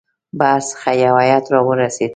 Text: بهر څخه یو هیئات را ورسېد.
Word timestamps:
بهر 0.39 0.61
څخه 0.69 0.89
یو 1.03 1.15
هیئات 1.23 1.45
را 1.53 1.59
ورسېد. 1.67 2.09